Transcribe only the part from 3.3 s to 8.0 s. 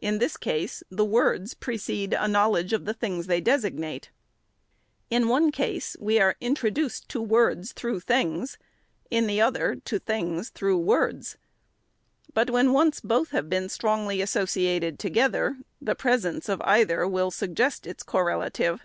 designate. In one case we are introduced to words through